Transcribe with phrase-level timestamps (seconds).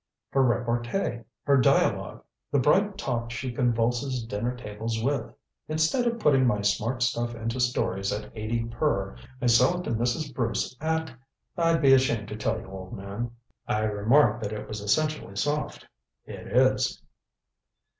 [0.31, 5.31] "Her repartee her dialogue the bright talk she convulses dinner tables with.
[5.67, 9.91] Instead of putting my smart stuff into stories at eighty per, I sell it to
[9.91, 10.33] Mrs.
[10.33, 11.13] Bruce at
[11.55, 13.29] I'd be ashamed to tell you, old man.
[13.67, 15.87] I remarked that it was essentially soft.
[16.25, 16.99] It is."